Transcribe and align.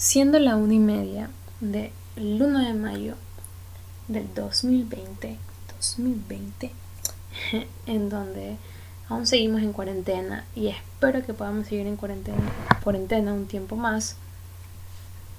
Siendo 0.00 0.38
la 0.38 0.54
una 0.54 0.74
y 0.74 0.78
media 0.78 1.28
del 1.58 1.90
1 2.16 2.60
de 2.60 2.72
mayo 2.72 3.14
del 4.06 4.32
2020, 4.32 5.36
2020, 5.74 6.70
en 7.86 8.08
donde 8.08 8.58
aún 9.08 9.26
seguimos 9.26 9.60
en 9.60 9.72
cuarentena 9.72 10.44
y 10.54 10.68
espero 10.68 11.26
que 11.26 11.34
podamos 11.34 11.66
seguir 11.66 11.88
en 11.88 11.96
cuarentena, 11.96 12.38
cuarentena 12.84 13.32
un 13.32 13.46
tiempo 13.46 13.74
más. 13.74 14.14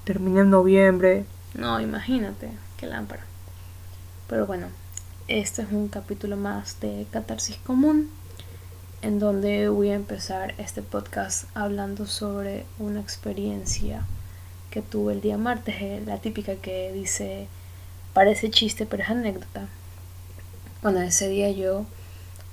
Termina 0.04 0.42
en 0.42 0.50
noviembre. 0.50 1.24
No, 1.54 1.80
imagínate, 1.80 2.50
qué 2.76 2.86
lámpara. 2.86 3.24
Pero 4.28 4.44
bueno, 4.44 4.66
este 5.26 5.62
es 5.62 5.72
un 5.72 5.88
capítulo 5.88 6.36
más 6.36 6.78
de 6.80 7.06
Catarsis 7.10 7.56
Común, 7.56 8.10
en 9.00 9.20
donde 9.20 9.70
voy 9.70 9.88
a 9.88 9.94
empezar 9.94 10.54
este 10.58 10.82
podcast 10.82 11.44
hablando 11.54 12.04
sobre 12.04 12.66
una 12.78 13.00
experiencia 13.00 14.04
que 14.70 14.82
tuve 14.82 15.12
el 15.12 15.20
día 15.20 15.36
martes, 15.36 15.74
eh, 15.80 16.02
la 16.06 16.18
típica 16.18 16.54
que 16.56 16.92
dice, 16.92 17.48
parece 18.12 18.50
chiste, 18.50 18.86
pero 18.86 19.02
es 19.02 19.10
anécdota. 19.10 19.68
Bueno, 20.82 21.00
ese 21.00 21.28
día 21.28 21.50
yo 21.50 21.84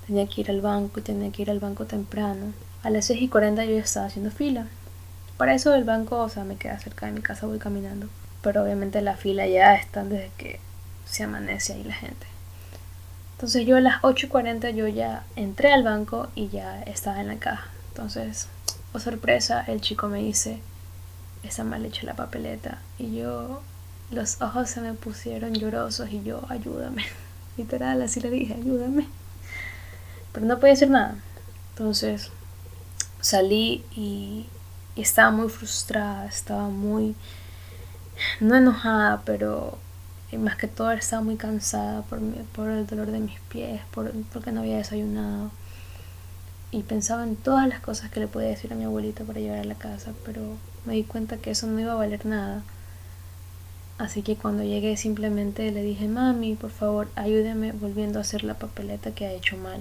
tenía 0.06 0.26
que 0.26 0.42
ir 0.42 0.50
al 0.50 0.60
banco 0.60 1.00
y 1.00 1.02
tenía 1.02 1.30
que 1.30 1.42
ir 1.42 1.50
al 1.50 1.60
banco 1.60 1.86
temprano. 1.86 2.52
A 2.82 2.90
las 2.90 3.06
6 3.06 3.22
y 3.22 3.28
40 3.28 3.64
yo 3.64 3.76
estaba 3.76 4.06
haciendo 4.06 4.30
fila. 4.30 4.66
Para 5.36 5.54
eso 5.54 5.74
el 5.74 5.84
banco, 5.84 6.18
o 6.18 6.28
sea, 6.28 6.44
me 6.44 6.56
queda 6.56 6.78
cerca 6.78 7.06
de 7.06 7.12
mi 7.12 7.20
casa, 7.20 7.46
voy 7.46 7.58
caminando. 7.58 8.08
Pero 8.42 8.62
obviamente 8.62 9.00
la 9.00 9.16
fila 9.16 9.46
ya 9.46 9.74
está 9.74 10.04
desde 10.04 10.30
que 10.36 10.60
se 11.06 11.24
amanece 11.24 11.72
ahí 11.72 11.84
la 11.84 11.94
gente. 11.94 12.26
Entonces 13.32 13.66
yo 13.66 13.76
a 13.76 13.80
las 13.80 14.02
8 14.02 14.26
y 14.26 14.28
40 14.28 14.70
yo 14.70 14.88
ya 14.88 15.24
entré 15.36 15.72
al 15.72 15.84
banco 15.84 16.28
y 16.34 16.48
ya 16.48 16.82
estaba 16.82 17.20
en 17.20 17.28
la 17.28 17.36
caja. 17.36 17.68
Entonces, 17.90 18.48
oh 18.92 18.98
sorpresa, 18.98 19.64
el 19.68 19.80
chico 19.80 20.08
me 20.08 20.18
dice, 20.18 20.60
está 21.42 21.64
mal 21.64 21.84
hecha 21.84 22.04
la 22.04 22.14
papeleta. 22.14 22.78
Y 22.98 23.16
yo, 23.16 23.62
los 24.10 24.40
ojos 24.40 24.70
se 24.70 24.80
me 24.80 24.94
pusieron 24.94 25.54
llorosos 25.54 26.10
y 26.10 26.22
yo, 26.22 26.42
ayúdame. 26.48 27.04
Literal, 27.56 28.00
así 28.02 28.20
le 28.20 28.30
dije, 28.30 28.54
ayúdame. 28.54 29.08
Pero 30.32 30.46
no 30.46 30.58
podía 30.58 30.74
hacer 30.74 30.90
nada. 30.90 31.16
Entonces 31.70 32.30
salí 33.20 33.84
y, 33.94 34.46
estaba 34.96 35.30
muy 35.30 35.48
frustrada, 35.48 36.26
estaba 36.26 36.68
muy, 36.68 37.14
no 38.40 38.56
enojada, 38.56 39.22
pero 39.24 39.78
más 40.36 40.56
que 40.56 40.66
todo 40.66 40.90
estaba 40.90 41.22
muy 41.22 41.36
cansada 41.36 42.02
por, 42.02 42.20
por 42.52 42.68
el 42.68 42.84
dolor 42.84 43.12
de 43.12 43.20
mis 43.20 43.38
pies, 43.42 43.80
por, 43.92 44.10
porque 44.32 44.50
no 44.50 44.60
había 44.60 44.78
desayunado. 44.78 45.52
Y 46.70 46.82
pensaba 46.82 47.24
en 47.24 47.36
todas 47.36 47.66
las 47.66 47.80
cosas 47.80 48.10
que 48.10 48.20
le 48.20 48.28
podía 48.28 48.48
decir 48.48 48.72
a 48.72 48.76
mi 48.76 48.84
abuelita 48.84 49.24
para 49.24 49.40
llegar 49.40 49.58
a 49.58 49.64
la 49.64 49.74
casa, 49.74 50.12
pero 50.24 50.42
me 50.84 50.94
di 50.94 51.04
cuenta 51.04 51.38
que 51.38 51.50
eso 51.50 51.66
no 51.66 51.80
iba 51.80 51.92
a 51.92 51.96
valer 51.96 52.26
nada. 52.26 52.62
Así 53.96 54.22
que 54.22 54.36
cuando 54.36 54.62
llegué 54.62 54.96
simplemente 54.96 55.72
le 55.72 55.82
dije, 55.82 56.06
mami, 56.08 56.54
por 56.54 56.70
favor, 56.70 57.08
ayúdeme 57.16 57.72
volviendo 57.72 58.18
a 58.18 58.22
hacer 58.22 58.44
la 58.44 58.54
papeleta 58.54 59.12
que 59.12 59.26
ha 59.26 59.32
hecho 59.32 59.56
mal. 59.56 59.80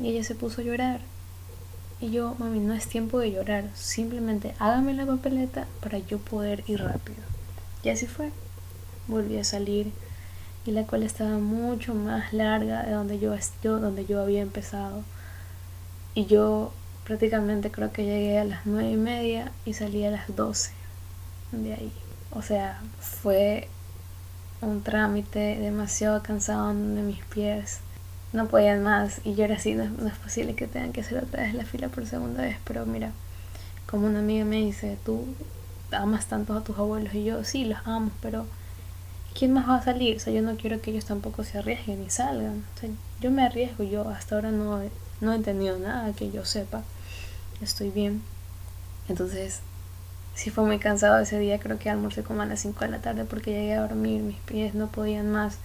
Y 0.00 0.08
ella 0.08 0.24
se 0.24 0.34
puso 0.34 0.60
a 0.60 0.64
llorar. 0.64 1.00
Y 2.00 2.10
yo, 2.10 2.34
mami, 2.38 2.58
no 2.58 2.74
es 2.74 2.88
tiempo 2.88 3.20
de 3.20 3.30
llorar, 3.30 3.70
simplemente 3.74 4.54
hágame 4.58 4.92
la 4.94 5.06
papeleta 5.06 5.68
para 5.80 5.98
yo 5.98 6.18
poder 6.18 6.64
ir 6.66 6.82
rápido. 6.82 7.20
Y 7.84 7.90
así 7.90 8.06
fue. 8.06 8.30
Volví 9.06 9.36
a 9.38 9.44
salir 9.44 9.92
y 10.64 10.70
la 10.70 10.84
cual 10.84 11.02
estaba 11.02 11.38
mucho 11.38 11.94
más 11.94 12.32
larga 12.32 12.82
de 12.82 12.92
donde 12.92 13.18
yo, 13.18 13.34
yo, 13.62 13.78
donde 13.78 14.06
yo 14.06 14.20
había 14.20 14.40
empezado. 14.40 15.04
Y 16.14 16.26
yo 16.26 16.72
prácticamente 17.04 17.70
creo 17.70 17.92
que 17.92 18.04
llegué 18.04 18.38
a 18.38 18.44
las 18.44 18.66
nueve 18.66 18.90
y 18.90 18.96
media 18.96 19.52
y 19.64 19.74
salí 19.74 20.04
a 20.04 20.10
las 20.10 20.34
12 20.34 20.72
de 21.52 21.74
ahí. 21.74 21.92
O 22.30 22.42
sea, 22.42 22.80
fue 23.00 23.68
un 24.60 24.82
trámite 24.82 25.58
demasiado 25.58 26.22
cansado 26.22 26.68
de 26.68 27.02
mis 27.02 27.24
pies. 27.24 27.80
No 28.32 28.46
podían 28.46 28.82
más 28.82 29.20
y 29.24 29.34
yo 29.34 29.44
era 29.44 29.56
así, 29.56 29.74
no, 29.74 29.84
no, 29.84 30.08
es 30.08 30.16
posible 30.16 30.54
que 30.54 30.66
tengan 30.66 30.92
que 30.92 31.02
hacer 31.02 31.22
otra 31.22 31.42
vez 31.42 31.54
la 31.54 31.64
fila 31.64 31.88
por 31.88 32.06
segunda 32.06 32.42
vez, 32.42 32.56
pero 32.64 32.86
mira, 32.86 33.12
como 33.86 34.06
una 34.06 34.20
amiga 34.20 34.46
me 34.46 34.56
dice, 34.56 34.96
tú 35.04 35.26
amas 35.90 36.26
tanto 36.26 36.54
a 36.54 36.64
tus 36.64 36.78
abuelos 36.78 37.12
y 37.14 37.24
yo 37.24 37.44
sí, 37.44 37.66
los 37.66 37.78
amo, 37.84 38.10
pero 38.22 38.46
¿quién 39.38 39.52
más 39.52 39.68
va 39.68 39.76
a 39.76 39.82
salir? 39.82 40.16
O 40.16 40.20
sea, 40.20 40.32
yo 40.32 40.40
no 40.40 40.56
quiero 40.56 40.80
que 40.80 40.92
ellos 40.92 41.04
tampoco 41.04 41.44
se 41.44 41.58
arriesguen 41.58 42.02
y 42.02 42.08
salgan. 42.08 42.64
O 42.74 42.80
sea, 42.80 42.88
yo 43.20 43.30
me 43.30 43.42
arriesgo, 43.42 43.84
yo 43.84 44.08
hasta 44.08 44.36
ahora 44.36 44.50
no, 44.50 44.80
no 45.22 45.32
he 45.32 45.36
entendido 45.36 45.78
nada 45.78 46.12
que 46.12 46.30
yo 46.30 46.44
sepa, 46.44 46.82
estoy 47.62 47.88
bien. 47.88 48.22
Entonces, 49.08 49.60
sí 50.34 50.50
fue 50.50 50.64
muy 50.64 50.78
cansado 50.78 51.18
ese 51.18 51.38
día, 51.38 51.58
creo 51.58 51.78
que 51.78 51.88
almorcé 51.88 52.22
como 52.22 52.42
a 52.42 52.46
las 52.46 52.60
5 52.60 52.80
de 52.80 52.90
la 52.90 53.00
tarde 53.00 53.24
porque 53.24 53.52
llegué 53.52 53.74
a 53.74 53.80
dormir, 53.80 54.20
mis 54.20 54.38
pies 54.40 54.74
no 54.74 54.88
podían 54.88 55.30
más. 55.30 55.58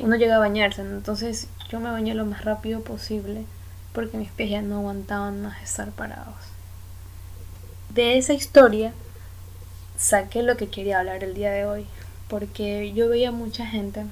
Uno 0.00 0.16
llega 0.16 0.36
a 0.36 0.40
bañarse, 0.40 0.82
entonces 0.82 1.48
yo 1.68 1.80
me 1.80 1.90
bañé 1.90 2.14
lo 2.14 2.24
más 2.26 2.44
rápido 2.44 2.80
posible 2.82 3.44
porque 3.92 4.16
mis 4.16 4.30
pies 4.30 4.50
ya 4.50 4.62
no 4.62 4.78
aguantaban 4.78 5.42
más 5.42 5.62
estar 5.62 5.90
parados. 5.90 6.36
De 7.92 8.18
esa 8.18 8.34
historia 8.34 8.92
saqué 9.96 10.42
lo 10.42 10.56
que 10.56 10.68
quería 10.68 11.00
hablar 11.00 11.24
el 11.24 11.34
día 11.34 11.50
de 11.50 11.64
hoy, 11.64 11.86
porque 12.28 12.92
yo 12.92 13.08
veía 13.08 13.32
mucha 13.32 13.66
gente, 13.66 14.04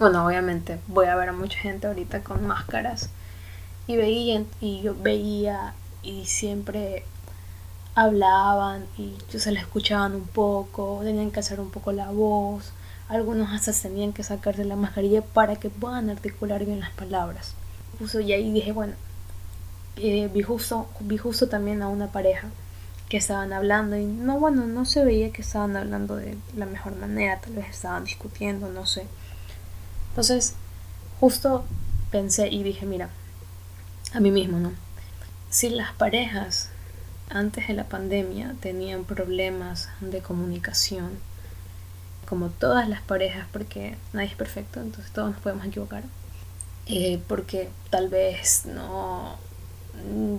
bueno, 0.00 0.26
obviamente 0.26 0.80
voy 0.88 1.06
a 1.06 1.14
ver 1.14 1.28
a 1.28 1.32
mucha 1.32 1.58
gente 1.58 1.86
ahorita 1.86 2.24
con 2.24 2.44
máscaras, 2.46 3.08
y 3.86 3.96
veía, 3.96 4.44
y 4.60 4.82
yo 4.82 4.94
veía, 4.94 5.74
y 6.02 6.26
siempre 6.26 7.04
hablaban 7.94 8.86
y 8.96 9.14
se 9.28 9.52
les 9.52 9.62
escuchaban 9.62 10.14
un 10.14 10.26
poco, 10.26 11.00
tenían 11.02 11.30
que 11.30 11.40
hacer 11.40 11.60
un 11.60 11.70
poco 11.70 11.92
la 11.92 12.10
voz, 12.10 12.72
algunos 13.08 13.52
hasta 13.52 13.72
tenían 13.72 14.12
que 14.12 14.22
sacarse 14.22 14.64
la 14.64 14.76
mascarilla 14.76 15.22
para 15.22 15.56
que 15.56 15.68
puedan 15.68 16.08
articular 16.10 16.64
bien 16.64 16.80
las 16.80 16.90
palabras. 16.92 17.54
y 18.00 18.32
ahí 18.32 18.50
dije, 18.52 18.72
bueno, 18.72 18.94
eh, 19.96 20.30
vi, 20.32 20.42
justo, 20.42 20.88
vi 21.00 21.18
justo 21.18 21.48
también 21.48 21.82
a 21.82 21.88
una 21.88 22.08
pareja 22.10 22.48
que 23.08 23.18
estaban 23.18 23.52
hablando 23.52 23.96
y 23.96 24.06
no, 24.06 24.38
bueno, 24.40 24.66
no 24.66 24.86
se 24.86 25.04
veía 25.04 25.30
que 25.32 25.42
estaban 25.42 25.76
hablando 25.76 26.16
de 26.16 26.36
la 26.56 26.64
mejor 26.64 26.96
manera, 26.96 27.40
tal 27.40 27.52
vez 27.54 27.68
estaban 27.68 28.04
discutiendo, 28.04 28.70
no 28.70 28.86
sé. 28.86 29.06
Entonces, 30.08 30.54
justo 31.20 31.64
pensé 32.10 32.48
y 32.48 32.62
dije, 32.62 32.86
mira, 32.86 33.10
a 34.14 34.20
mí 34.20 34.30
mismo, 34.30 34.58
¿no? 34.58 34.72
Si 35.50 35.70
las 35.70 35.92
parejas 35.92 36.70
antes 37.28 37.68
de 37.68 37.74
la 37.74 37.84
pandemia 37.84 38.54
tenían 38.60 39.04
problemas 39.04 39.88
de 40.00 40.20
comunicación, 40.20 41.10
como 42.28 42.48
todas 42.48 42.88
las 42.88 43.02
parejas, 43.02 43.46
porque 43.52 43.96
nadie 44.12 44.28
es 44.28 44.34
perfecto, 44.34 44.80
entonces 44.80 45.12
todos 45.12 45.32
nos 45.32 45.40
podemos 45.40 45.66
equivocar, 45.66 46.04
eh, 46.86 47.20
porque 47.28 47.68
tal 47.90 48.08
vez 48.08 48.64
no 48.66 49.36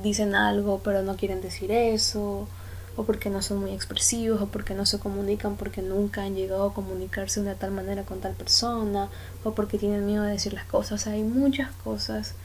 dicen 0.02 0.36
algo 0.36 0.82
pero 0.84 1.04
no 1.04 1.16
quieren 1.16 1.42
decir 1.42 1.72
eso, 1.72 2.48
o 2.96 3.04
porque 3.04 3.30
no 3.30 3.42
son 3.42 3.60
muy 3.60 3.72
expresivos, 3.72 4.42
o 4.42 4.48
porque 4.48 4.76
no 4.76 4.86
se 4.86 5.00
comunican 5.00 5.56
porque 5.56 5.82
nunca 5.82 6.24
han 6.24 6.36
llegado 6.36 6.66
a 6.66 6.74
comunicarse 6.74 7.40
de 7.40 7.48
una 7.48 7.56
tal 7.56 7.72
manera 7.72 8.04
con 8.04 8.20
tal 8.20 8.34
persona, 8.34 9.10
o 9.44 9.54
porque 9.54 9.78
tienen 9.80 10.06
miedo 10.06 10.24
de 10.24 10.32
decir 10.32 10.54
las 10.54 10.66
cosas. 10.66 11.08
Hay 11.08 11.24
muchas 11.24 11.72
cosas 11.84 12.36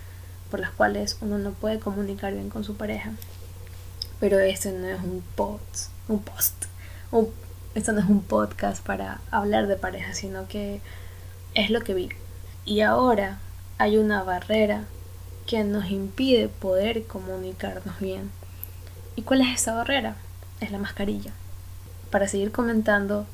por 0.50 0.60
las 0.60 0.70
cuales 0.70 1.19
uno 1.20 1.38
no 1.38 1.53
puede 1.53 1.78
comunicar 1.78 2.32
bien 2.32 2.50
con 2.50 2.64
su 2.64 2.76
pareja. 2.76 3.12
Pero 4.20 4.38
este 4.38 4.72
no 4.72 4.86
es 4.88 5.00
un 5.00 5.22
post, 5.36 5.91
un 6.09 6.20
post, 6.20 6.64
esto 7.75 7.92
no 7.92 8.00
es 8.00 8.09
un 8.09 8.22
podcast 8.22 8.84
para 8.84 9.20
hablar 9.31 9.66
de 9.66 9.76
pareja, 9.76 10.12
sino 10.14 10.48
que 10.48 10.81
es 11.54 11.70
lo 11.70 11.81
que 11.82 11.94
vi. 11.94 12.09
Y 12.64 12.81
ahora 12.81 13.38
hay 13.78 13.97
una 13.97 14.22
barrera 14.25 14.84
que 15.47 15.64
nos 15.64 15.91
impide 15.91 16.48
poder 16.48 17.04
comunicarnos 17.04 17.98
bien. 18.00 18.30
¿Y 19.16 19.22
cuál 19.22 19.41
es 19.41 19.60
esa 19.60 19.75
barrera? 19.75 20.16
Es 20.60 20.70
la 20.70 20.78
mascarilla. 20.78 21.32
Para 22.10 22.28
seguir 22.28 22.53
comentando, 22.53 23.27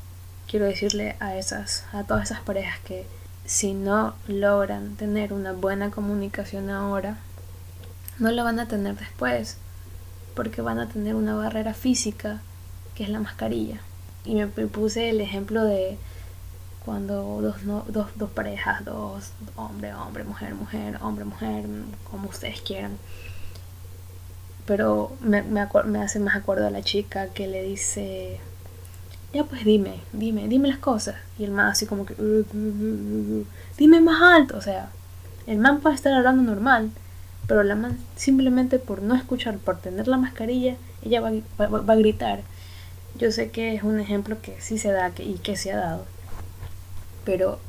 quiero 0.47 0.65
decirle 0.65 1.15
a 1.19 1.35
esas, 1.35 1.85
a 1.91 2.03
todas 2.03 2.31
esas 2.31 2.41
parejas 2.41 2.79
que 2.79 3.05
si 3.45 3.73
no 3.73 4.15
logran 4.27 4.95
tener 4.95 5.33
una 5.33 5.53
buena 5.53 5.91
comunicación 5.91 6.69
ahora, 6.69 7.17
no 8.19 8.31
la 8.31 8.43
van 8.43 8.59
a 8.59 8.67
tener 8.67 8.95
después 8.95 9.57
porque 10.35 10.61
van 10.61 10.79
a 10.79 10.89
tener 10.89 11.15
una 11.15 11.35
barrera 11.35 11.73
física 11.73 12.41
que 12.95 13.03
es 13.03 13.09
la 13.09 13.19
mascarilla. 13.19 13.79
Y 14.23 14.35
me 14.35 14.47
puse 14.47 15.09
el 15.09 15.21
ejemplo 15.21 15.63
de 15.63 15.97
cuando 16.83 17.41
dos, 17.41 17.57
dos, 17.87 18.07
dos 18.15 18.29
parejas, 18.31 18.83
dos, 18.85 19.31
hombre, 19.55 19.93
hombre, 19.93 20.23
mujer, 20.23 20.53
mujer, 20.55 20.97
hombre, 21.01 21.25
mujer, 21.25 21.65
como 22.09 22.29
ustedes 22.29 22.61
quieran. 22.61 22.97
Pero 24.65 25.15
me, 25.21 25.43
me, 25.43 25.67
me 25.85 26.01
hace 26.01 26.19
más 26.19 26.35
acuerdo 26.35 26.67
a 26.67 26.71
la 26.71 26.81
chica 26.81 27.27
que 27.27 27.47
le 27.47 27.63
dice, 27.63 28.39
ya 29.35 29.43
pues 29.43 29.65
dime, 29.65 29.99
dime, 30.13 30.47
dime 30.47 30.69
las 30.69 30.77
cosas. 30.77 31.15
Y 31.37 31.43
el 31.43 31.51
man 31.51 31.67
así 31.67 31.85
como 31.85 32.05
que, 32.05 32.15
dime 33.77 33.99
más 33.99 34.21
alto. 34.21 34.57
O 34.57 34.61
sea, 34.61 34.89
el 35.45 35.57
man 35.57 35.81
puede 35.81 35.95
estar 35.95 36.13
hablando 36.13 36.41
normal, 36.41 36.89
pero 37.45 37.61
la 37.63 37.75
man 37.75 37.97
simplemente 38.15 38.79
por 38.79 39.01
no 39.01 39.13
escuchar, 39.13 39.57
por 39.57 39.77
tener 39.79 40.07
la 40.07 40.17
mascarilla, 40.17 40.77
ella 41.03 41.19
va, 41.19 41.31
va, 41.59 41.93
a 41.93 41.97
gritar. 41.97 42.43
Yo 43.17 43.29
sé 43.31 43.51
que 43.51 43.75
es 43.75 43.83
un 43.83 43.99
ejemplo 43.99 44.41
que 44.41 44.55
sí 44.61 44.77
se 44.77 44.91
da 44.91 45.11
y 45.17 45.35
que 45.35 45.57
se 45.57 45.73
ha 45.73 45.77
dado, 45.77 46.05
pero 47.25 47.59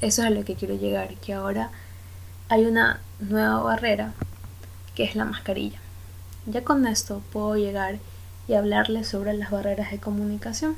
eso 0.00 0.22
es 0.22 0.28
a 0.28 0.30
lo 0.30 0.44
que 0.44 0.54
quiero 0.54 0.74
llegar, 0.74 1.14
que 1.16 1.34
ahora 1.34 1.70
hay 2.48 2.64
una 2.64 3.00
nueva 3.20 3.62
barrera 3.62 4.14
que 4.94 5.04
es 5.04 5.16
la 5.16 5.26
mascarilla. 5.26 5.78
Ya 6.46 6.64
con 6.64 6.86
esto 6.86 7.22
puedo 7.30 7.56
llegar 7.56 7.98
y 8.48 8.54
hablarles 8.54 9.08
sobre 9.08 9.34
las 9.34 9.50
barreras 9.50 9.90
de 9.90 9.98
comunicación. 9.98 10.76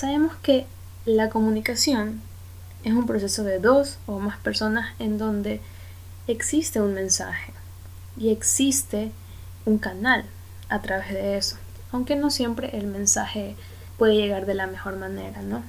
Sabemos 0.00 0.34
que 0.36 0.66
la 1.04 1.28
comunicación 1.28 2.22
es 2.84 2.94
un 2.94 3.04
proceso 3.04 3.44
de 3.44 3.58
dos 3.58 3.98
o 4.06 4.18
más 4.18 4.38
personas 4.38 4.94
en 4.98 5.18
donde 5.18 5.60
existe 6.26 6.80
un 6.80 6.94
mensaje 6.94 7.52
y 8.16 8.30
existe 8.30 9.12
un 9.66 9.76
canal 9.76 10.24
a 10.70 10.80
través 10.80 11.10
de 11.10 11.36
eso, 11.36 11.58
aunque 11.92 12.16
no 12.16 12.30
siempre 12.30 12.78
el 12.78 12.86
mensaje 12.86 13.56
puede 13.98 14.14
llegar 14.14 14.46
de 14.46 14.54
la 14.54 14.66
mejor 14.66 14.96
manera, 14.96 15.42
¿no? 15.42 15.62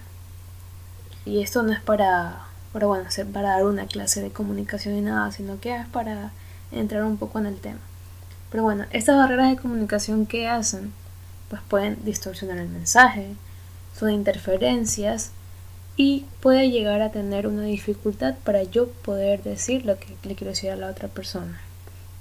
Y 1.26 1.42
esto 1.42 1.62
no 1.62 1.74
es 1.74 1.82
para, 1.82 2.46
para, 2.72 2.88
bueno, 2.88 3.10
para 3.34 3.50
dar 3.50 3.66
una 3.66 3.86
clase 3.86 4.22
de 4.22 4.32
comunicación 4.32 4.96
y 4.96 5.02
nada, 5.02 5.30
sino 5.34 5.60
que 5.60 5.76
es 5.76 5.88
para 5.88 6.32
entrar 6.72 7.04
un 7.04 7.18
poco 7.18 7.40
en 7.40 7.48
el 7.48 7.60
tema. 7.60 7.82
Pero 8.50 8.64
bueno, 8.64 8.86
estas 8.92 9.18
barreras 9.18 9.50
de 9.50 9.62
comunicación 9.62 10.26
que 10.26 10.48
hacen, 10.48 10.94
pues 11.50 11.62
pueden 11.68 12.06
distorsionar 12.06 12.60
el 12.60 12.70
mensaje, 12.70 13.36
son 13.98 14.12
interferencias 14.12 15.32
y 15.98 16.26
puede 16.40 16.70
llegar 16.70 17.02
a 17.02 17.12
tener 17.12 17.48
una 17.48 17.64
dificultad 17.64 18.36
para 18.44 18.64
yo 18.64 18.88
poder 18.88 19.44
decir 19.44 19.86
lo 19.86 20.00
que 20.00 20.16
le 20.24 20.36
quiero 20.36 20.52
decir 20.52 20.72
a 20.72 20.76
la 20.76 20.90
otra 20.90 21.08
persona, 21.08 21.62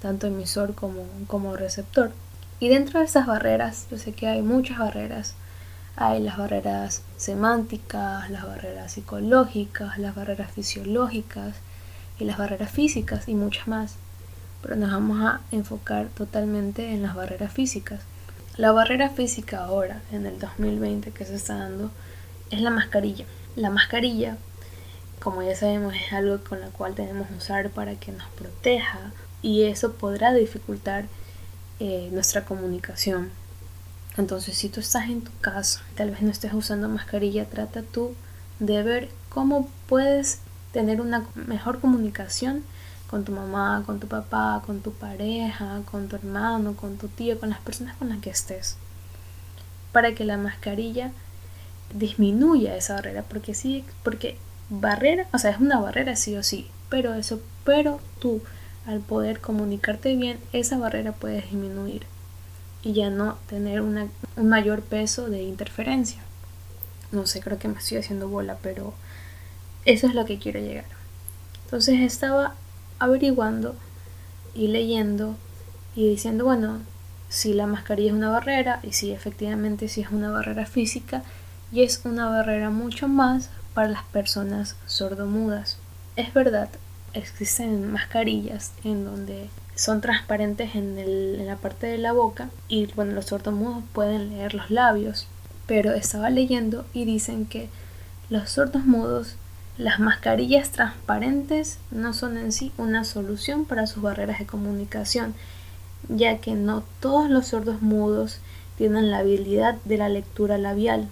tanto 0.01 0.27
emisor 0.27 0.75
como, 0.75 1.05
como 1.27 1.55
receptor. 1.55 2.11
Y 2.59 2.69
dentro 2.69 2.99
de 2.99 3.05
estas 3.05 3.25
barreras, 3.25 3.87
yo 3.89 3.97
sé 3.97 4.11
que 4.11 4.27
hay 4.27 4.43
muchas 4.43 4.77
barreras. 4.77 5.33
Hay 5.95 6.21
las 6.21 6.37
barreras 6.37 7.01
semánticas, 7.17 8.29
las 8.29 8.45
barreras 8.45 8.91
psicológicas, 8.91 9.97
las 9.97 10.15
barreras 10.15 10.51
fisiológicas 10.51 11.55
y 12.19 12.25
las 12.25 12.37
barreras 12.37 12.69
físicas 12.69 13.27
y 13.27 13.33
muchas 13.33 13.67
más. 13.67 13.95
Pero 14.61 14.75
nos 14.75 14.91
vamos 14.91 15.21
a 15.21 15.41
enfocar 15.51 16.07
totalmente 16.09 16.93
en 16.93 17.01
las 17.01 17.15
barreras 17.15 17.51
físicas. 17.51 18.01
La 18.57 18.73
barrera 18.73 19.09
física 19.09 19.63
ahora, 19.63 20.01
en 20.11 20.25
el 20.25 20.37
2020 20.37 21.11
que 21.11 21.25
se 21.25 21.35
está 21.35 21.55
dando, 21.55 21.89
es 22.49 22.59
la 22.59 22.69
mascarilla. 22.69 23.25
La 23.55 23.69
mascarilla, 23.69 24.37
como 25.21 25.41
ya 25.41 25.55
sabemos, 25.55 25.95
es 25.95 26.11
algo 26.11 26.43
con 26.43 26.59
la 26.59 26.67
cual 26.67 26.93
tenemos 26.93 27.29
que 27.29 27.35
usar 27.35 27.69
para 27.69 27.95
que 27.95 28.11
nos 28.11 28.27
proteja 28.31 29.13
y 29.41 29.63
eso 29.63 29.93
podrá 29.93 30.33
dificultar 30.33 31.05
eh, 31.79 32.09
nuestra 32.11 32.43
comunicación. 32.43 33.31
Entonces, 34.17 34.57
si 34.57 34.67
tú 34.67 34.81
estás 34.81 35.09
en 35.09 35.21
tu 35.21 35.31
casa, 35.39 35.81
tal 35.95 36.11
vez 36.11 36.21
no 36.21 36.29
estés 36.29 36.53
usando 36.53 36.89
mascarilla, 36.89 37.45
trata 37.45 37.83
tú 37.83 38.13
de 38.59 38.83
ver 38.83 39.09
cómo 39.29 39.69
puedes 39.87 40.39
tener 40.73 40.99
una 40.99 41.25
mejor 41.35 41.79
comunicación 41.79 42.63
con 43.11 43.25
tu 43.25 43.33
mamá, 43.33 43.83
con 43.85 43.99
tu 43.99 44.07
papá, 44.07 44.63
con 44.65 44.79
tu 44.79 44.93
pareja, 44.93 45.81
con 45.91 46.07
tu 46.07 46.15
hermano, 46.15 46.75
con 46.77 46.97
tu 46.97 47.09
tío, 47.09 47.37
con 47.39 47.49
las 47.49 47.59
personas 47.59 47.97
con 47.97 48.07
las 48.07 48.19
que 48.19 48.29
estés. 48.29 48.77
Para 49.91 50.15
que 50.15 50.23
la 50.23 50.37
mascarilla 50.37 51.11
disminuya 51.93 52.77
esa 52.77 52.95
barrera, 52.95 53.23
porque 53.23 53.53
sí, 53.53 53.83
porque 54.03 54.37
barrera, 54.69 55.27
o 55.33 55.37
sea, 55.37 55.51
es 55.51 55.59
una 55.59 55.81
barrera 55.81 56.15
sí 56.15 56.37
o 56.37 56.41
sí, 56.41 56.69
pero 56.89 57.13
eso, 57.13 57.41
pero 57.65 57.99
tú 58.19 58.41
al 58.87 59.01
poder 59.01 59.41
comunicarte 59.41 60.15
bien, 60.15 60.39
esa 60.53 60.77
barrera 60.77 61.11
puede 61.11 61.41
disminuir 61.41 62.03
y 62.81 62.93
ya 62.93 63.09
no 63.09 63.37
tener 63.47 63.81
un 63.81 64.09
mayor 64.37 64.81
peso 64.81 65.29
de 65.29 65.43
interferencia. 65.43 66.21
No 67.11 67.27
sé, 67.27 67.41
creo 67.41 67.59
que 67.59 67.67
me 67.67 67.77
estoy 67.77 67.97
haciendo 67.97 68.29
bola, 68.29 68.57
pero 68.61 68.93
eso 69.83 70.07
es 70.07 70.15
lo 70.15 70.23
que 70.23 70.39
quiero 70.39 70.61
llegar. 70.61 70.85
Entonces 71.65 71.99
estaba 71.99 72.55
averiguando 73.01 73.75
y 74.53 74.67
leyendo 74.67 75.35
y 75.95 76.09
diciendo, 76.09 76.45
bueno, 76.45 76.79
si 77.29 77.53
la 77.53 77.67
mascarilla 77.67 78.11
es 78.11 78.15
una 78.15 78.29
barrera 78.29 78.79
y 78.83 78.93
si 78.93 79.11
efectivamente 79.11 79.87
si 79.87 80.01
es 80.01 80.11
una 80.11 80.31
barrera 80.31 80.65
física, 80.65 81.23
y 81.71 81.83
es 81.83 82.01
una 82.03 82.29
barrera 82.29 82.69
mucho 82.69 83.07
más 83.07 83.49
para 83.73 83.87
las 83.87 84.03
personas 84.03 84.75
sordomudas. 84.85 85.77
Es 86.15 86.33
verdad, 86.33 86.69
existen 87.13 87.91
mascarillas 87.91 88.73
en 88.83 89.05
donde 89.05 89.49
son 89.75 90.01
transparentes 90.01 90.75
en, 90.75 90.97
en, 90.97 91.47
la 91.47 91.55
parte 91.55 91.87
de 91.87 91.97
la 91.97 92.11
boca 92.11 92.49
y 92.67 92.87
bueno, 92.87 93.13
los 93.13 93.27
sordomudos 93.27 93.83
pueden 93.93 94.29
leer 94.29 94.53
los 94.53 94.69
labios, 94.69 95.27
pero 95.65 95.93
estaba 95.93 96.29
leyendo 96.29 96.85
y 96.93 97.05
dicen 97.05 97.45
que 97.45 97.69
los 98.29 98.49
sordomudos, 98.49 99.35
las 99.81 99.99
mascarillas 99.99 100.69
transparentes 100.71 101.77
no 101.91 102.13
son 102.13 102.37
en 102.37 102.51
sí 102.51 102.71
una 102.77 103.03
solución 103.03 103.65
para 103.65 103.87
sus 103.87 104.01
barreras 104.01 104.39
de 104.39 104.45
comunicación, 104.45 105.33
ya 106.09 106.37
que 106.37 106.53
no 106.53 106.83
todos 106.99 107.29
los 107.29 107.47
sordos 107.47 107.81
mudos 107.81 108.39
tienen 108.77 109.11
la 109.11 109.19
habilidad 109.19 109.75
de 109.85 109.97
la 109.97 110.09
lectura 110.09 110.57
labial 110.57 111.07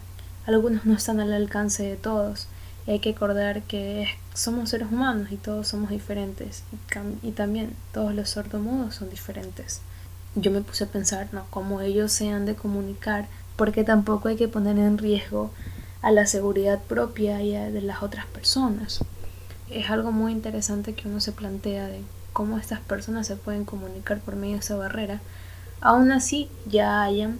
algunos 0.49 0.85
no 0.85 0.95
están 0.95 1.19
al 1.19 1.31
alcance 1.33 1.83
de 1.83 1.95
todos. 1.95 2.47
Y 2.87 2.91
hay 2.91 2.99
que 2.99 3.11
acordar 3.11 3.61
que 3.63 4.07
somos 4.33 4.69
seres 4.69 4.87
humanos 4.91 5.31
y 5.31 5.37
todos 5.37 5.67
somos 5.67 5.89
diferentes. 5.91 6.63
Y, 7.21 7.31
también 7.31 7.75
todos 7.93 8.15
los 8.15 8.29
sordomudos 8.29 8.95
son 8.95 9.09
diferentes. 9.09 9.81
Yo 10.35 10.51
me 10.51 10.61
puse 10.61 10.85
a 10.85 10.87
pensar, 10.87 11.27
¿no? 11.31 11.45
Cómo 11.49 11.81
ellos 11.81 12.11
se 12.11 12.29
han 12.29 12.45
de 12.45 12.55
comunicar, 12.55 13.27
porque 13.57 13.83
tampoco 13.83 14.29
hay 14.29 14.37
que 14.37 14.47
poner 14.47 14.77
en 14.79 14.97
riesgo 14.97 15.51
a 16.01 16.11
la 16.11 16.25
seguridad 16.25 16.79
propia 16.81 17.41
y 17.41 17.51
de 17.51 17.81
las 17.81 18.03
otras 18.03 18.25
personas. 18.27 18.99
Es 19.69 19.89
algo 19.89 20.11
muy 20.11 20.31
interesante 20.31 20.93
que 20.93 21.07
uno 21.07 21.19
se 21.19 21.31
plantea 21.31 21.87
de 21.87 22.01
cómo 22.33 22.57
estas 22.57 22.79
personas 22.79 23.27
se 23.27 23.35
pueden 23.35 23.65
comunicar 23.65 24.19
por 24.19 24.35
medio 24.35 24.53
de 24.53 24.59
esa 24.59 24.75
barrera. 24.75 25.19
Aún 25.81 26.11
así, 26.11 26.49
ya 26.65 27.03
hayan 27.03 27.39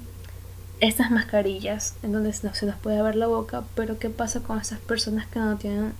estas 0.79 1.11
mascarillas 1.11 1.95
en 2.03 2.13
donde 2.13 2.33
no 2.43 2.53
se 2.53 2.65
nos 2.65 2.75
puede 2.75 3.01
ver 3.01 3.15
la 3.15 3.27
boca, 3.27 3.63
pero 3.75 3.99
¿qué 3.99 4.09
pasa 4.09 4.41
con 4.41 4.59
esas 4.59 4.79
personas 4.79 5.27
que 5.27 5.39
no 5.39 5.57
tienen 5.57 5.93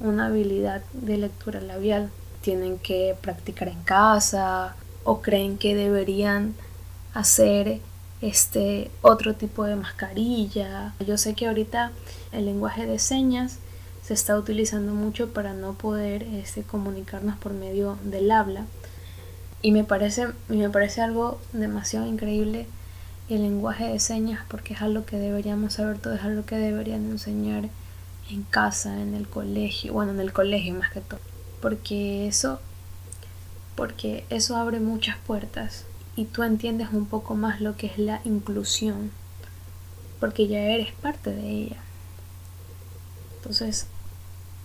una 0.00 0.26
habilidad 0.26 0.82
de 0.92 1.18
lectura 1.18 1.60
labial? 1.60 2.10
Tienen 2.40 2.78
que 2.78 3.16
practicar 3.20 3.68
en 3.68 3.82
casa 3.82 4.74
o 5.04 5.22
creen 5.22 5.58
que 5.58 5.74
deberían 5.74 6.54
hacer 7.14 7.80
este 8.22 8.90
otro 9.02 9.34
tipo 9.34 9.64
de 9.64 9.76
mascarilla. 9.76 10.94
Yo 11.06 11.18
sé 11.18 11.34
que 11.34 11.48
ahorita 11.48 11.92
el 12.32 12.46
lenguaje 12.46 12.86
de 12.86 12.98
señas 12.98 13.58
se 14.02 14.14
está 14.14 14.38
utilizando 14.38 14.94
mucho 14.94 15.32
para 15.32 15.52
no 15.52 15.74
poder 15.74 16.22
este, 16.22 16.62
comunicarnos 16.62 17.36
por 17.36 17.52
medio 17.52 17.98
del 18.04 18.30
habla 18.30 18.64
y 19.60 19.70
me 19.70 19.84
parece, 19.84 20.28
me 20.48 20.68
parece 20.70 21.00
algo 21.00 21.40
demasiado 21.52 22.06
increíble 22.06 22.66
el 23.28 23.42
lenguaje 23.42 23.86
de 23.86 24.00
señas 24.00 24.40
porque 24.48 24.74
es 24.74 24.82
algo 24.82 25.04
que 25.04 25.16
deberíamos 25.16 25.74
saber 25.74 25.98
todo, 25.98 26.14
es 26.14 26.22
algo 26.22 26.44
que 26.44 26.56
deberían 26.56 27.10
enseñar 27.10 27.68
en 28.30 28.42
casa, 28.42 29.00
en 29.00 29.14
el 29.14 29.28
colegio, 29.28 29.92
bueno, 29.92 30.12
en 30.12 30.20
el 30.20 30.32
colegio 30.32 30.74
más 30.74 30.90
que 30.90 31.00
todo, 31.00 31.20
porque 31.60 32.26
eso 32.26 32.60
porque 33.76 34.24
eso 34.28 34.56
abre 34.56 34.80
muchas 34.80 35.16
puertas 35.16 35.86
y 36.16 36.26
tú 36.26 36.42
entiendes 36.42 36.88
un 36.92 37.06
poco 37.06 37.34
más 37.34 37.60
lo 37.60 37.76
que 37.76 37.86
es 37.86 37.98
la 37.98 38.20
inclusión, 38.24 39.10
porque 40.20 40.46
ya 40.46 40.60
eres 40.60 40.92
parte 40.92 41.30
de 41.30 41.48
ella. 41.48 41.76
Entonces, 43.36 43.86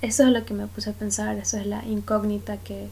eso 0.01 0.23
es 0.23 0.29
lo 0.29 0.45
que 0.45 0.53
me 0.53 0.67
puse 0.67 0.91
a 0.91 0.93
pensar, 0.93 1.37
eso 1.37 1.57
es 1.57 1.65
la 1.65 1.85
incógnita 1.85 2.57
que, 2.57 2.89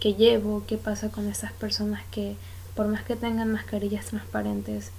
que 0.00 0.14
llevo, 0.14 0.64
qué 0.66 0.76
pasa 0.76 1.10
con 1.10 1.28
esas 1.28 1.52
personas 1.52 2.02
que 2.10 2.36
por 2.74 2.88
más 2.88 3.02
que 3.04 3.16
tengan 3.16 3.52
mascarillas 3.52 4.06
transparentes, 4.06 4.90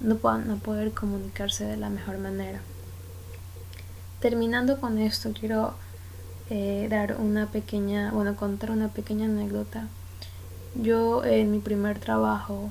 no 0.00 0.16
puedan 0.16 0.48
no 0.48 0.56
poder 0.56 0.92
comunicarse 0.92 1.64
de 1.64 1.76
la 1.76 1.88
mejor 1.88 2.18
manera. 2.18 2.60
Terminando 4.20 4.80
con 4.80 4.98
esto, 4.98 5.32
quiero 5.32 5.74
eh, 6.50 6.88
dar 6.90 7.16
una 7.20 7.46
pequeña, 7.46 8.10
bueno, 8.10 8.34
contar 8.36 8.70
una 8.70 8.88
pequeña 8.88 9.26
anécdota. 9.26 9.86
Yo 10.74 11.24
en 11.24 11.50
mi 11.50 11.58
primer 11.58 11.98
trabajo, 11.98 12.70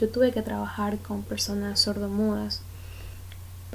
yo 0.00 0.08
tuve 0.08 0.32
que 0.32 0.42
trabajar 0.42 0.98
con 0.98 1.22
personas 1.22 1.80
sordomudas 1.80 2.62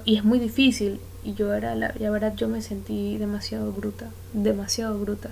y 0.06 0.18
es 0.18 0.24
muy 0.24 0.40
difícil 0.40 1.00
y 1.24 1.34
yo 1.34 1.54
era, 1.54 1.76
la, 1.76 1.94
la 2.00 2.10
verdad, 2.10 2.36
yo 2.36 2.48
me 2.48 2.62
sentí 2.62 3.18
demasiado 3.18 3.72
bruta, 3.72 4.10
demasiado 4.34 4.98
bruta, 5.00 5.32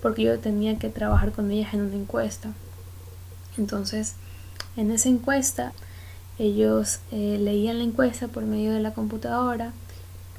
porque 0.00 0.22
yo 0.22 0.38
tenía 0.38 0.78
que 0.78 0.88
trabajar 0.88 1.32
con 1.32 1.50
ellas 1.50 1.74
en 1.74 1.82
una 1.82 1.96
encuesta. 1.96 2.52
Entonces, 3.56 4.14
en 4.76 4.90
esa 4.90 5.08
encuesta 5.08 5.72
ellos 6.38 7.00
eh, 7.10 7.38
leían 7.40 7.78
la 7.78 7.84
encuesta 7.84 8.28
por 8.28 8.44
medio 8.44 8.72
de 8.72 8.80
la 8.80 8.94
computadora 8.94 9.72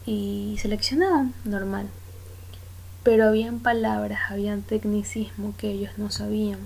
y 0.05 0.57
seleccionaban 0.59 1.33
normal. 1.45 1.87
Pero 3.03 3.27
habían 3.27 3.59
palabras, 3.59 4.31
habían 4.31 4.61
tecnicismo 4.61 5.53
que 5.57 5.71
ellos 5.71 5.91
no 5.97 6.09
sabían. 6.09 6.59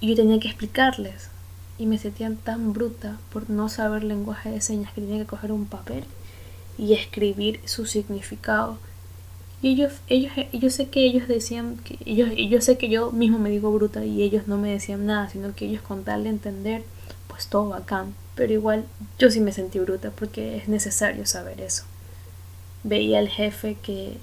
Y 0.00 0.08
yo 0.08 0.14
tenía 0.14 0.38
que 0.38 0.48
explicarles 0.48 1.30
y 1.78 1.86
me 1.86 1.98
sentía 1.98 2.30
tan 2.44 2.72
bruta 2.72 3.18
por 3.32 3.50
no 3.50 3.68
saber 3.68 4.04
lenguaje 4.04 4.50
de 4.50 4.60
señas 4.60 4.92
que 4.92 5.00
tenía 5.00 5.18
que 5.18 5.26
coger 5.26 5.52
un 5.52 5.66
papel 5.66 6.04
y 6.78 6.92
escribir 6.92 7.60
su 7.64 7.86
significado. 7.86 8.78
Y 9.62 9.70
ellos, 9.70 9.92
ellos, 10.08 10.32
yo 10.52 10.68
sé 10.70 10.88
que 10.88 11.04
ellos 11.04 11.28
decían 11.28 11.78
que 11.78 11.98
ellos, 12.04 12.30
yo 12.50 12.60
sé 12.60 12.76
que 12.76 12.88
yo 12.88 13.10
mismo 13.10 13.38
me 13.38 13.50
digo 13.50 13.72
bruta 13.72 14.04
y 14.04 14.22
ellos 14.22 14.46
no 14.46 14.58
me 14.58 14.70
decían 14.70 15.06
nada, 15.06 15.30
sino 15.30 15.54
que 15.54 15.66
ellos 15.66 15.82
con 15.82 16.04
tal 16.04 16.24
de 16.24 16.30
entender, 16.30 16.82
pues 17.28 17.46
todo 17.48 17.70
bacán. 17.70 18.14
Pero 18.34 18.52
igual 18.52 18.84
yo 19.18 19.30
sí 19.30 19.40
me 19.40 19.52
sentí 19.52 19.78
bruta 19.78 20.10
porque 20.10 20.58
es 20.58 20.68
necesario 20.68 21.24
saber 21.24 21.60
eso. 21.62 21.84
Veía 22.84 23.18
al 23.18 23.28
jefe 23.28 23.76
que, 23.82 24.18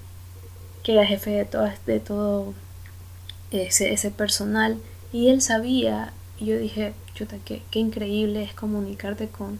que 0.84 0.92
era 0.92 1.04
jefe 1.04 1.30
de 1.30 1.44
todo, 1.44 1.68
de 1.86 1.98
todo 1.98 2.54
ese, 3.50 3.92
ese 3.92 4.12
personal 4.12 4.78
y 5.12 5.28
él 5.28 5.42
sabía 5.42 6.12
yo 6.40 6.58
dije, 6.58 6.94
chuta, 7.14 7.36
qué, 7.44 7.62
qué 7.70 7.78
increíble 7.78 8.42
es 8.42 8.54
comunicarte 8.54 9.28
con, 9.28 9.58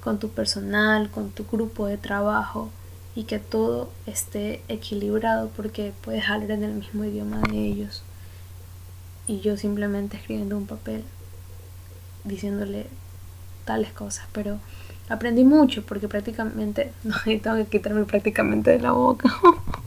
con 0.00 0.18
tu 0.18 0.30
personal, 0.30 1.10
con 1.10 1.30
tu 1.30 1.44
grupo 1.44 1.86
de 1.86 1.96
trabajo 1.96 2.70
y 3.14 3.24
que 3.24 3.38
todo 3.38 3.90
esté 4.06 4.60
equilibrado 4.68 5.50
porque 5.56 5.92
puedes 6.02 6.28
hablar 6.28 6.50
en 6.52 6.64
el 6.64 6.74
mismo 6.74 7.04
idioma 7.04 7.40
de 7.50 7.58
ellos. 7.58 8.02
Y 9.26 9.40
yo 9.40 9.56
simplemente 9.56 10.16
escribiendo 10.16 10.56
un 10.56 10.66
papel 10.66 11.04
diciéndole 12.24 12.86
tales 13.64 13.92
cosas, 13.92 14.26
pero 14.32 14.58
aprendí 15.08 15.44
mucho 15.44 15.84
porque 15.86 16.08
prácticamente, 16.08 16.92
no, 17.04 17.14
tengo 17.24 17.56
que 17.56 17.66
quitarme 17.66 18.04
prácticamente 18.04 18.72
de 18.72 18.80
la 18.80 18.92
boca. 18.92 19.32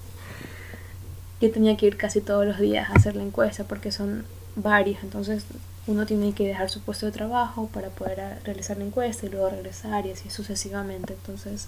yo 1.39 1.51
tenía 1.51 1.77
que 1.77 1.85
ir 1.85 1.97
casi 1.97 2.21
todos 2.21 2.45
los 2.45 2.59
días 2.59 2.89
a 2.89 2.93
hacer 2.93 3.15
la 3.15 3.23
encuesta 3.23 3.63
porque 3.63 3.91
son 3.91 4.25
varios, 4.55 5.03
entonces 5.03 5.45
uno 5.87 6.05
tiene 6.05 6.33
que 6.33 6.47
dejar 6.47 6.69
su 6.69 6.81
puesto 6.81 7.05
de 7.05 7.11
trabajo 7.11 7.69
para 7.73 7.89
poder 7.89 8.39
realizar 8.43 8.77
la 8.77 8.83
encuesta 8.83 9.25
y 9.25 9.29
luego 9.29 9.49
regresar 9.49 10.05
y 10.05 10.11
así 10.11 10.29
sucesivamente. 10.29 11.13
Entonces 11.13 11.67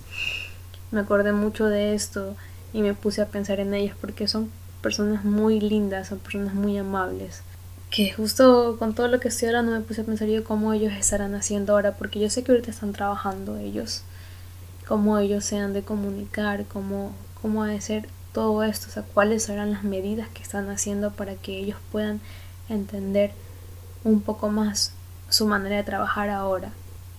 me 0.91 0.99
acordé 0.99 1.31
mucho 1.31 1.67
de 1.67 1.93
esto 1.93 2.35
y 2.73 2.81
me 2.81 2.93
puse 2.93 3.21
a 3.21 3.27
pensar 3.27 3.59
en 3.59 3.73
ellos 3.73 3.95
porque 3.99 4.27
son 4.27 4.51
personas 4.81 5.23
muy 5.23 5.59
lindas, 5.59 6.09
son 6.09 6.19
personas 6.19 6.53
muy 6.53 6.77
amables. 6.77 7.41
Que 7.89 8.11
justo 8.11 8.75
con 8.77 8.93
todo 8.93 9.07
lo 9.07 9.19
que 9.19 9.29
estoy 9.29 9.47
hablando 9.47 9.71
me 9.71 9.81
puse 9.81 10.01
a 10.01 10.03
pensar 10.03 10.27
yo 10.27 10.43
cómo 10.43 10.73
ellos 10.73 10.93
estarán 10.93 11.33
haciendo 11.33 11.73
ahora, 11.73 11.93
porque 11.95 12.19
yo 12.19 12.29
sé 12.29 12.43
que 12.43 12.51
ahorita 12.51 12.71
están 12.71 12.91
trabajando 12.91 13.57
ellos, 13.57 14.03
cómo 14.87 15.17
ellos 15.17 15.45
se 15.45 15.57
han 15.57 15.73
de 15.73 15.81
comunicar, 15.81 16.65
cómo, 16.65 17.13
cómo 17.41 17.63
ha 17.63 17.67
de 17.67 17.81
ser 17.81 18.07
todo 18.33 18.63
esto, 18.63 18.87
o 18.89 18.91
sea, 18.91 19.03
cuáles 19.03 19.43
serán 19.43 19.71
las 19.71 19.83
medidas 19.83 20.29
que 20.29 20.43
están 20.43 20.69
haciendo 20.69 21.11
para 21.11 21.35
que 21.35 21.57
ellos 21.57 21.77
puedan 21.91 22.21
entender 22.69 23.31
un 24.03 24.21
poco 24.21 24.49
más 24.49 24.93
su 25.29 25.45
manera 25.45 25.77
de 25.77 25.83
trabajar 25.83 26.29
ahora. 26.29 26.71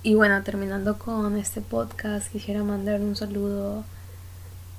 Y 0.02 0.14
bueno, 0.14 0.42
terminando 0.42 0.98
con 0.98 1.36
este 1.36 1.60
podcast, 1.60 2.30
quisiera 2.30 2.62
mandar 2.62 3.00
un 3.00 3.16
saludo 3.16 3.84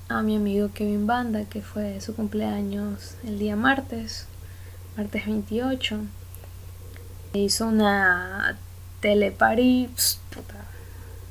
a 0.08 0.22
mi 0.22 0.36
amigo 0.36 0.70
Kevin 0.74 1.06
Banda, 1.06 1.44
que 1.44 1.62
fue 1.62 2.00
su 2.00 2.14
cumpleaños 2.14 3.14
el 3.24 3.38
día 3.38 3.54
martes, 3.54 4.26
martes 4.96 5.26
28. 5.26 6.00
Hizo 7.34 7.66
una 7.66 8.58
teleparty 9.00 9.90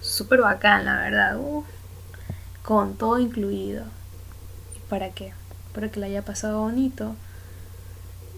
súper 0.01 0.41
bacán, 0.41 0.86
la 0.86 0.96
verdad, 0.96 1.38
uh, 1.38 1.63
con 2.63 2.96
todo 2.96 3.20
incluido. 3.20 3.84
¿Y 4.91 4.93
para 4.93 5.12
qué? 5.12 5.31
Para 5.74 5.89
que 5.89 6.01
la 6.01 6.07
haya 6.07 6.25
pasado 6.25 6.60
bonito 6.60 7.15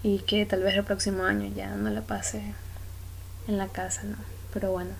y 0.03 0.19
que 0.19 0.45
tal 0.45 0.61
vez 0.61 0.75
el 0.75 0.83
próximo 0.83 1.23
año 1.23 1.51
ya 1.55 1.75
no 1.75 1.89
la 1.89 2.01
pase 2.01 2.43
en 3.47 3.57
la 3.57 3.69
casa, 3.69 4.03
¿no? 4.03 4.17
Pero 4.53 4.71
bueno, 4.71 4.91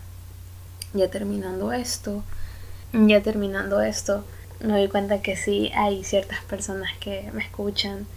ya 0.96 1.12
terminando 1.12 1.72
esto, 1.72 2.24
ya 2.92 3.22
terminando 3.22 3.82
esto, 3.82 4.26
me 4.62 4.74
doy 4.74 4.88
cuenta 4.88 5.22
que 5.22 5.36
sí 5.36 5.72
hay 5.76 6.04
ciertas 6.04 6.42
personas 6.46 6.90
que 7.00 7.30
me 7.34 7.44
escuchan 7.44 8.08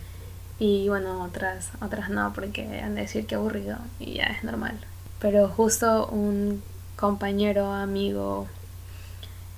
y 0.58 0.88
bueno, 0.88 1.22
otras, 1.22 1.72
otras 1.82 2.08
no, 2.08 2.32
porque 2.32 2.80
han 2.80 2.94
de 2.94 3.02
decir 3.02 3.26
que 3.26 3.34
aburrido 3.34 3.76
y 4.00 4.14
ya 4.14 4.24
es 4.24 4.44
normal. 4.44 4.78
Pero 5.18 5.48
justo 5.48 6.06
un 6.06 6.62
compañero, 6.96 7.70
amigo, 7.70 8.46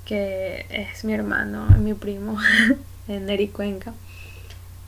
que 0.05 0.67
es 0.69 1.05
mi 1.05 1.13
hermano, 1.13 1.67
mi 1.79 1.95
primo, 1.95 2.39
en 3.09 3.29
Eric 3.29 3.53
Cuenca, 3.53 3.95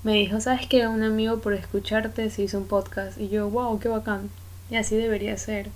me 0.02 0.14
dijo, 0.14 0.40
¿sabes 0.40 0.66
qué? 0.66 0.86
Un 0.86 1.02
amigo 1.02 1.40
por 1.40 1.52
escucharte 1.52 2.30
se 2.30 2.42
hizo 2.42 2.58
un 2.58 2.66
podcast. 2.66 3.18
Y 3.20 3.28
yo, 3.28 3.50
wow, 3.50 3.78
qué 3.78 3.88
bacán. 3.88 4.30
Y 4.70 4.76
así 4.76 4.96
debería 4.96 5.36
ser. 5.36 5.70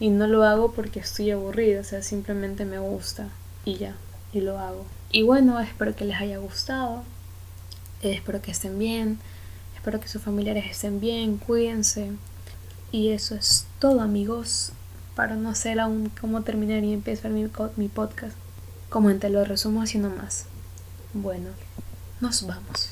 Y 0.00 0.10
no 0.10 0.26
lo 0.26 0.44
hago 0.44 0.72
porque 0.72 1.00
estoy 1.00 1.30
aburrida, 1.30 1.80
o 1.80 1.84
sea, 1.84 2.02
simplemente 2.02 2.64
me 2.64 2.80
gusta. 2.80 3.28
Y 3.64 3.76
ya, 3.76 3.94
y 4.32 4.40
lo 4.40 4.58
hago. 4.58 4.84
Y 5.12 5.22
bueno, 5.22 5.60
espero 5.60 5.94
que 5.94 6.04
les 6.04 6.20
haya 6.20 6.38
gustado. 6.38 7.04
Espero 8.00 8.42
que 8.42 8.50
estén 8.50 8.78
bien. 8.78 9.18
Espero 9.76 10.00
que 10.00 10.08
sus 10.08 10.22
familiares 10.22 10.64
estén 10.68 11.00
bien. 11.00 11.36
Cuídense. 11.36 12.10
Y 12.90 13.10
eso 13.10 13.36
es 13.36 13.66
todo, 13.78 14.00
amigos. 14.00 14.72
Para 15.14 15.36
no 15.36 15.54
sé 15.54 15.78
aún 15.78 16.10
cómo 16.20 16.42
terminar 16.42 16.82
y 16.82 16.92
empezar 16.92 17.30
mi, 17.30 17.48
mi 17.76 17.88
podcast. 17.88 18.36
Como 18.88 19.14
te 19.14 19.28
lo 19.28 19.44
resumo 19.44 19.82
haciendo 19.82 20.10
más. 20.10 20.46
Bueno, 21.12 21.50
nos 22.20 22.46
vamos. 22.46 22.90